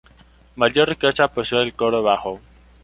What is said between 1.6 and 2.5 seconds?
el coro bajo.